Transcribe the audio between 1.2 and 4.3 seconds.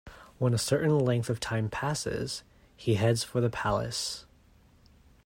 of time passes, he heads for the palace.